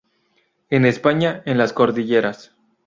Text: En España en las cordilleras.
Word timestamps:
En 0.71 0.85
España 0.87 1.43
en 1.45 1.59
las 1.59 1.73
cordilleras. 1.73 2.55